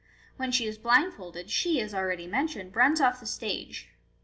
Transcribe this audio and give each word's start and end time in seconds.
When 0.35 0.51
she 0.51 0.65
is 0.65 0.79
blindfolded, 0.79 1.51
she, 1.51 1.79
as 1.79 1.93
already 1.93 2.25
mentioned, 2.25 2.75
runs 2.75 2.99
off 2.99 3.19
the 3.19 3.27
stage. 3.27 3.89